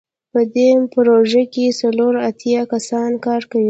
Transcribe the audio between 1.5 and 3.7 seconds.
کې څلور اتیا کسان کار کوي.